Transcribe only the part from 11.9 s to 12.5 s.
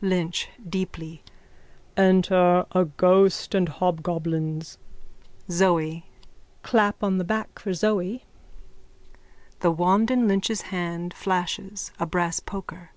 a brass